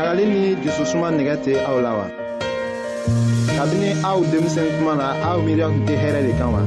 [0.00, 2.06] ɲagali ni jususuma nɛgɛ tɛ aw la wa.
[3.56, 6.60] kabini aw denmisɛnnin kuma na aw miiriya tun tɛ hɛrɛ de kan wa.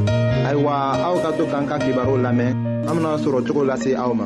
[0.48, 0.74] ayiwa
[1.08, 2.52] aw ka to k'an ka kibaru lamɛn
[2.88, 4.26] an bena sɔrɔ cogo lase aw ma.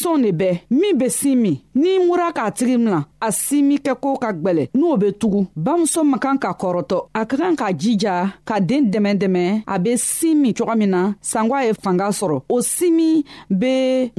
[0.01, 3.77] denmisɛnw de bɛɛ min be sin min n'i mura k'a tigi mina a si min
[3.85, 7.55] kɛ koo ka gwɛlɛ n'o be tugu bamuso man kan ka kɔrɔtɔ a ka kan
[7.61, 8.15] ka jija
[8.49, 11.01] ka deen dɛmɛ dɛmɛ a be sin min cogo min na
[11.31, 13.23] sangwa ye fanga sɔrɔ o si min
[13.61, 13.73] be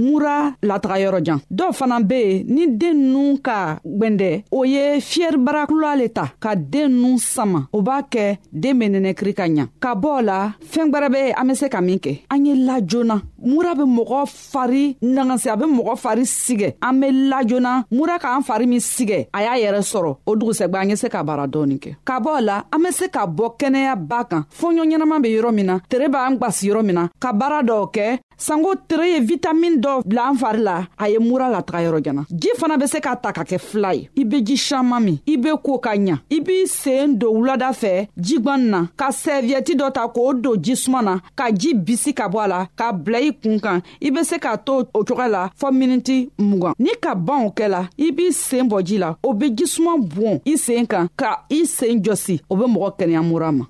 [0.04, 0.36] mura
[0.68, 3.58] lataga yɔrɔ jan dɔw fana be yen ni den nu ka
[3.98, 8.84] gwɛndɛ o ye fiyɛribarakula le ta ka den nu sama o b'a kɛ den be
[8.88, 11.98] nɛnɛkiri ka ɲa ka bɔ o la fɛɛn gwɛrɛ be an be se ka min
[11.98, 14.20] kɛ an ye la joona mura be mɔgɔ
[14.52, 18.80] fari nagasi a be mɔgɔ fari sigɛ an be la joona mura k'an fari min
[18.96, 22.20] sigɛ a y'a yɛrɛ sɔrɔ o dugusɛgba an ye se ka baara dɔɔni kɛ ka
[22.20, 25.66] bɔ la an be se ka bɔ kɛnɛya ba kan fɔɲɔ ɲɛnaman be yɔrɔ min
[25.66, 28.04] na tere b'an gwasi yɔrɔ min na ka baara dɔw kɛ
[28.46, 32.22] sango tere ye vitamin dɔ bila an fari la a ye mura lataga yɔrɔ jana
[32.42, 35.16] ji fana be se k'a ta ka kɛ fila ye i be ji saman min
[35.32, 39.76] i be koo ka ɲa i b'i seen don wulada fɛ jigwani na ka sɛviyɛti
[39.80, 43.18] dɔ ta k'o don jisuma na ka ji bisi ka bɔ a la k'a bila
[43.18, 46.90] i kun kan i be se k'a to o cogoya la fɔɔ miniti mugan ni
[47.06, 50.40] ka ban o kɛ la i b'i seen bɔ ji la o be jisuma bɔn
[50.46, 53.66] i seen kan ka i seen jɔsi o be mɔgɔ kɛnɛya mura ma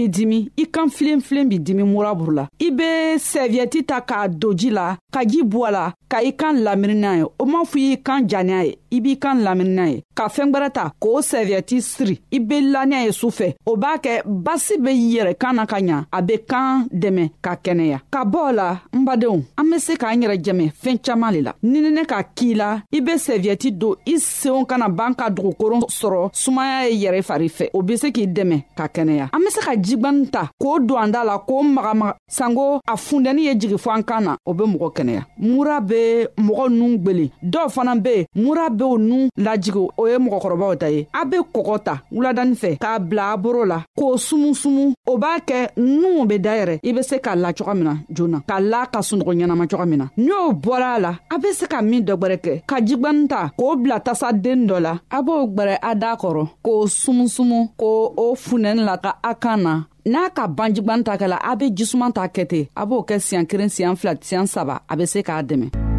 [0.00, 4.54] b'i dimi i kan filenfilen b'i dimi muraburu la i be sɛviyɛti ta k'a don
[4.56, 7.62] ji la ka ji bɔ a la ka i kan lamini n'a ye o m'a
[7.70, 10.82] fɔ y'i kan janiya ye i b'i kan lamini n'a ye ka fɛɛn gwɛrɛ ta
[11.00, 15.34] k'o sɛviyɛti siri i be laniya ye su fɛ o b'a kɛ basi be yɛrɛ
[15.40, 19.42] kan na ka ɲa a be kan dɛmɛ ka kɛnɛya ka bɔ la n badenw
[19.58, 23.00] an be se k'an yɛrɛ jɛmɛ fɛɛn caaman le la nininɛ ka k'i la i
[23.00, 27.70] be sɛviyɛti don i seenw kana b'an ka dugukoron sɔrɔ sumaya ye yɛrɛ fari fɛ
[27.72, 30.98] o be se k'i dɛmɛ ka kɛnɛya an be se ka jigwani ta k'o don
[31.02, 34.52] an da la k'o magamaga sanko a fundɛnin ye jigi fɔ an kan na o
[34.52, 39.78] be mɔgɔ kɛnɛya mura be mɔgɔ nuun gwelen dɔw fana be mura b'o nuun lajigi
[39.96, 43.64] o ye mɔgɔkɔrɔbaw ta ye a be kɔgɔ ta wuladani fɛ k'a bila a boro
[43.64, 47.74] la k'o sumusumu o b'a kɛ nuw be dayɛrɛ i be se k'a la coga
[47.74, 51.00] min na joona k'a la ka sunɔgɔ ɲɛnama coga min na ni o bɔra a
[51.00, 54.66] la a be se ka min dɔ gwɛrɛ kɛ ka jigwani ta k'o bila tasaden
[54.68, 59.18] dɔ la a b'o gwɛrɛ a daa kɔrɔ k'o sumusumu k'o o funɛni la ka
[59.22, 62.66] a kan na n'a ka ban jigwani ta kɛla a be jisuman ta kɛ ten
[62.76, 65.89] a b'o kɛ siɲan kelen siɲan fila siɲan saba a be se k'a dɛmɛ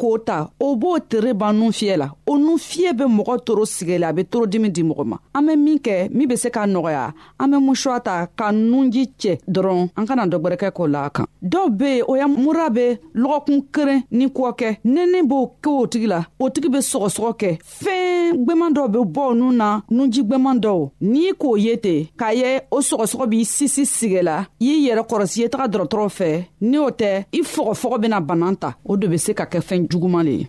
[0.00, 3.64] k'o ta o b'o tere ban nun fiyɛ la ko nu fiɲɛ bɛ mɔgɔ toro
[3.74, 6.64] sigɛli a be torodimi di mɔgɔ ma an be min kɛ min be se k'a
[6.74, 7.02] nɔgɔya
[7.42, 11.10] an be musuwa ta ka nunji cɛ dɔrɔn an kana dɔ gwɛrɛkɛ k'o la a
[11.10, 15.40] kan dɔw be yen o ya mura be lɔgɔkun keren ni kɔ kɛ nɛnɛ b'o
[15.62, 17.50] kɛ o tigi la o tigi be sɔgɔsɔgɔ kɛ
[17.82, 22.34] fɛɛn gwɛman dɔw be bɔ nu na nunji gwɛman dɔw n'i k'o ye ten k'a
[22.34, 26.30] ye o sɔgɔsɔgɔ b'i sisi sigɛ la y'i yɛrɛ kɔrɔsi ye taga dɔrɔtɔrɔ fɛ
[26.62, 29.86] ni o tɛ i fɔgɔfɔgɔ bena bana ta o de be se ka kɛ fɛɛn
[29.88, 30.48] juguman le ye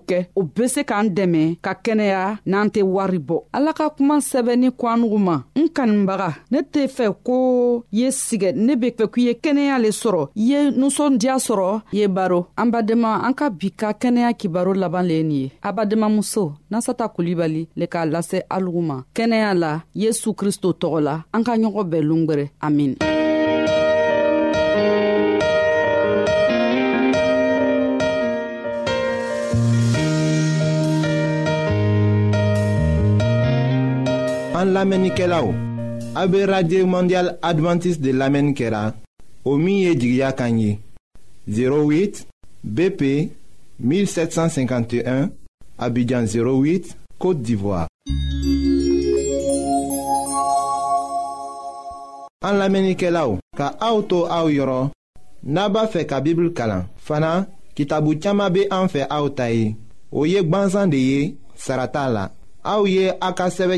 [0.09, 4.15] kɛ o be se k'an dɛmɛ ka kɛnɛya n'an tɛ wari bɔ ala ka kuma
[4.29, 7.37] sɛbɛnni kwanugu ma n kanibaga ne tɛ fɛ ko
[7.99, 12.07] ye sigɛ ne be fɛ k'i ye kɛnɛya le sɔrɔ i ye nusɔndiya sɔrɔ ye
[12.07, 16.53] baro an badema an ka bi ka kɛnɛya kibaro laban le ye nin ye abademamuso
[16.71, 21.53] nasata kulibali le k'a lase alugu ma kɛnɛya la yesu kristo tɔgɔ la an ka
[21.57, 22.95] ɲɔgɔn bɛɛ lungwɛrɛ amin
[34.61, 35.55] An lamenike la ou,
[36.13, 38.93] abe Radye Mondial Adventist de lamen kera,
[39.43, 40.77] omiye djigya kanyi,
[41.49, 42.27] 08
[42.63, 43.01] BP
[43.81, 45.31] 1751,
[45.79, 47.87] abidjan 08, Kote d'Ivoire.
[52.45, 54.91] An lamenike la ou, ka aoutou aou yoron,
[55.41, 59.73] naba fe ka bibl kalan, fana ki tabou tchama be an fe aoutayi,
[60.13, 61.23] o yek banzan de ye,
[61.55, 62.27] sarata la.
[62.63, 63.77] aw ye a ka sɛbɛ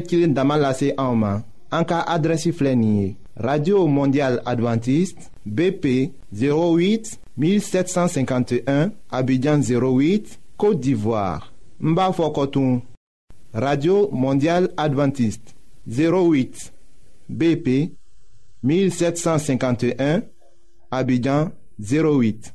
[3.35, 11.95] radio mondial adventiste bp 08 1751 abidjan 08 côte d'ivoire n
[13.53, 15.55] radio mondial adventiste
[15.87, 16.71] 08
[17.29, 17.91] bp
[18.63, 20.21] 1751
[20.91, 21.49] abidjan
[21.79, 22.53] 08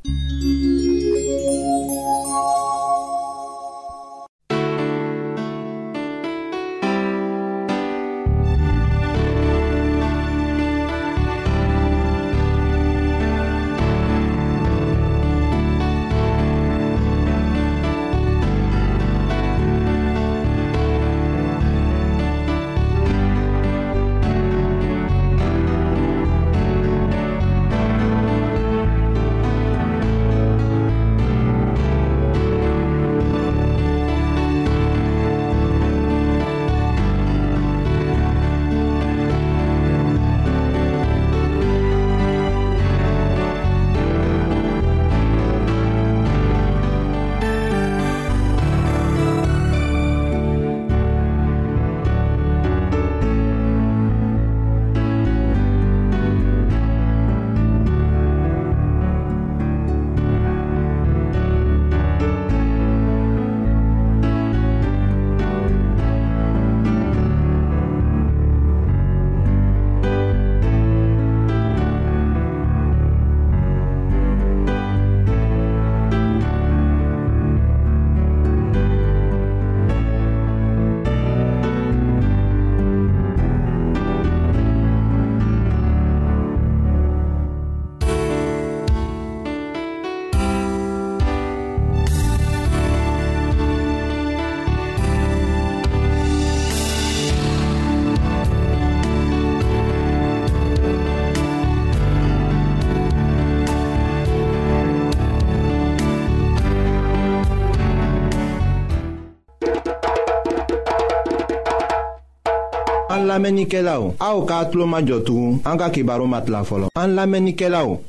[113.38, 116.64] An lamenike la ou, a ou ka atlo majotou, an ka ki baro mat la
[116.66, 116.88] folo.
[116.98, 118.00] An lamenike la ou,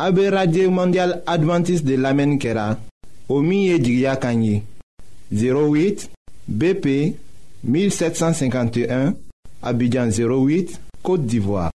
[0.00, 2.64] a be radye ou mondial adventis de lamenike la,
[3.28, 4.62] o miye jigya kanyi,
[5.36, 6.06] 08
[6.48, 6.94] BP
[7.62, 9.12] 1751,
[9.60, 11.68] abidjan 08, Kote Divoa.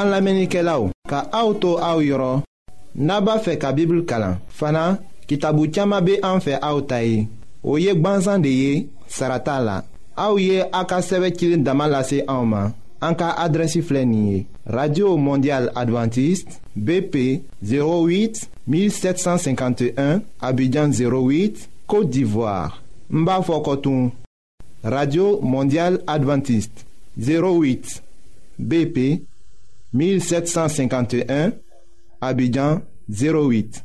[0.00, 2.40] An lamenike la ou, ka a ou tou a ou yoron,
[2.96, 4.94] naba fe ka bibl kala, fana
[5.28, 7.26] ki tabu tiyama be an fe a ou tayi.
[7.62, 8.88] o ye deye, de ye
[10.20, 11.28] Aka ye a ka sɛbɛ
[14.66, 23.24] radio mondial adventiste bp 08 1751 abidjan 08 côte d'ivoire n
[24.82, 26.84] radio mondial adventiste
[27.16, 28.02] 08
[28.58, 29.22] bp
[29.94, 31.52] 1751
[32.20, 33.84] abidjan 08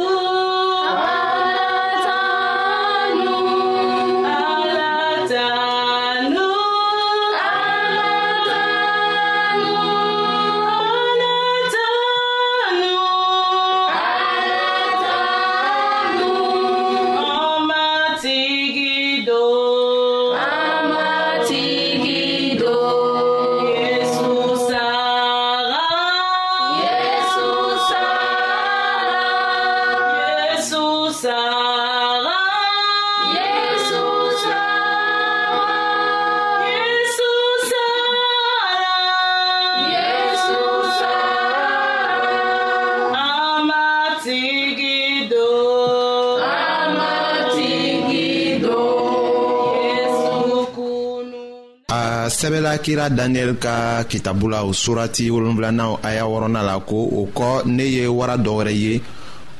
[52.41, 57.27] sɛbɛla kira daniyɛli ka kitabu la o surati wolonfilanaw a y'a wɔrɔna la ko o
[57.37, 59.01] kɔ ne ye wara dɔ wɛrɛ ye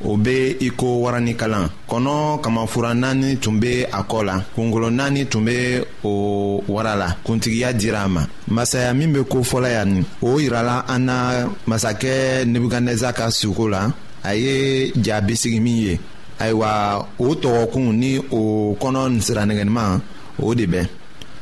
[0.03, 5.45] o be i ko kɔnɔ kamafura naani tun be a kɔ la kungolo naani tun
[5.45, 10.37] be o wara la kuntigiya dira a ma masaya min be kofɔla yan ni o
[10.39, 11.13] yirala an na
[11.67, 13.91] masakɛ nebukadnɛza ka suko la
[14.25, 15.99] a ye ja bisigi min ye
[16.39, 20.01] ayiwa o tɔgɔkun ni o kɔnɔ siranɛgɛniman
[20.41, 20.87] o de bɛn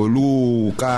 [0.00, 0.92] olu ka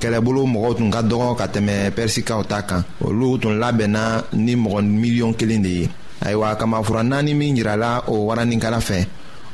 [0.00, 4.02] kɛlɛbolo mɔgɔw tun ka dɔgɔ ka tɛmɛ pɛrisikaw ta kan olu tun labɛnna
[4.44, 5.84] ni mɔgɔ miliyɔn kelen de ye
[6.26, 8.98] ayiwa kamafura naani min yirala o waranikala fɛ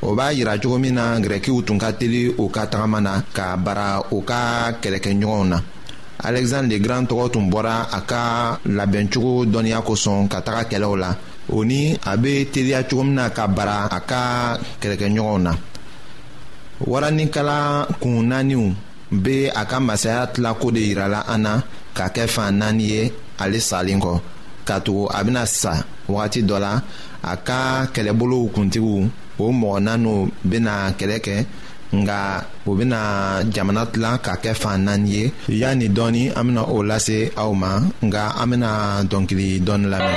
[0.03, 3.45] o b'a yira cogo min na gɛrɛkiw tun ka teli o ka tagama na ka
[3.65, 3.87] bara
[4.17, 4.39] o ka
[4.83, 5.59] kɛlɛkɛɲɔgɔnw na
[6.27, 8.21] alɛgizandre le grand tɔgɔ tun bɔra a ka
[8.67, 11.11] labɛncogo dɔnniya kosɔn ka taga kɛlɛw la
[11.53, 14.21] o ni a be teliya cogo min na ka bara a ka
[14.81, 15.53] kɛlɛkɛɲɔgɔnw na
[16.93, 17.59] waranikala
[18.01, 18.67] kun naaniw
[19.13, 21.53] be a ka masaya tilako de yirala an na
[21.95, 23.03] ka kɛ fan naani ye
[23.43, 24.13] ale salen kɔ
[24.69, 25.73] ka a bena sa
[26.13, 26.73] wagati dɔ la
[27.33, 27.61] a ka
[27.95, 28.97] kɛlɛbolow kuntigiw
[29.43, 30.19] o mɔgɔ naaniw
[30.51, 31.37] bena kɛlɛ kɛ
[32.01, 32.19] nga
[32.67, 33.01] o bena
[33.55, 35.23] jamana tilan ka kɛ fan naani ye
[35.61, 37.71] yani dɔɔni an bena o lase aw ma
[38.07, 38.71] nga an bena
[39.11, 40.17] dɔnkili dɔɔni lamɛn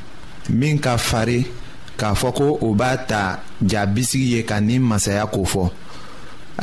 [0.49, 1.45] min ka farin
[1.99, 5.65] k'a fɔ ko o b'a ta jabisigi ye ka nin masaya kofɔ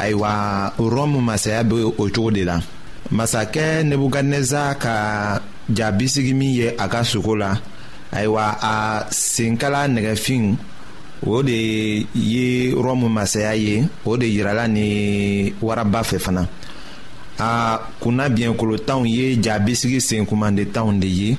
[0.00, 0.32] ayiwa
[0.78, 2.56] rɔmu masaya be o cogo de la
[3.16, 4.96] masakɛ nebukadneza ka
[5.70, 7.50] jabisigi min ye a ka sogo la
[8.12, 8.74] ayiwa a
[9.10, 10.56] senkala nɛgɛfin
[11.26, 16.48] o de ye rɔmu masaya ye o de yirala ni waraba fɛ fana
[17.38, 21.38] a kunna biɲɛkolotanw ye jabisigi senkumandentanw de ye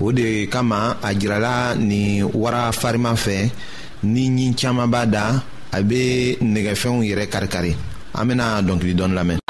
[0.00, 3.38] o de kama a jirala nin wara fariman fɛ
[4.12, 5.24] ni ɲi caaman b'a da
[5.72, 6.02] a be
[6.52, 7.72] nɛgɛfɛnw yɛrɛ karikari
[8.18, 9.49] an bena dɔnkili dɔni lamɛn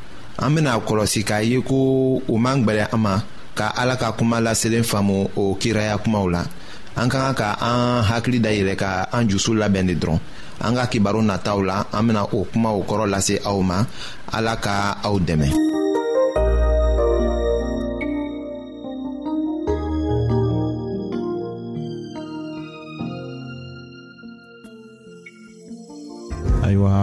[0.41, 1.77] an bena kɔlɔsi k'a ye ko
[2.27, 3.15] o man gwɛlɛ an ma
[3.57, 6.41] ka ala ka kuma laselen faamu o kiraya kumaw la
[6.97, 10.19] an ka kan ka an hakili dayɛlɛ ka an jusu labɛn de dɔrɔn
[10.65, 13.85] an ka kibaru nataw la an bena o kumaw kɔrɔ lase aw ma
[14.33, 15.79] ala ka aw dɛmɛ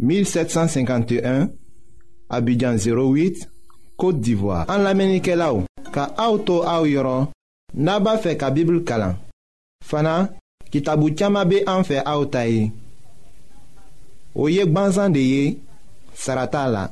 [0.00, 1.50] 1751
[2.30, 3.44] Abidjan 08
[4.00, 7.28] Kote d'Ivoire An la menike la ou Ka auto a ou yoron
[7.76, 9.18] Naba fe ka bibl kalan
[9.84, 10.30] Fana,
[10.72, 12.70] ki tabou tiyama be an fe a ou ta ye
[14.32, 15.44] Ou yek ban zan de ye
[16.16, 16.86] Sarata la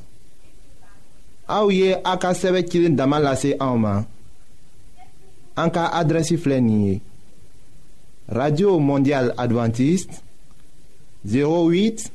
[1.48, 4.04] A ou ye a ka seve kilin damalase a ou man
[5.58, 6.98] An ka adresi flen ye
[8.28, 10.20] Radio Mondial Adventist
[11.24, 12.14] 08 Abidjan